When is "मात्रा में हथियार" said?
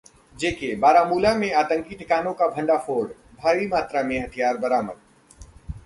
3.67-4.57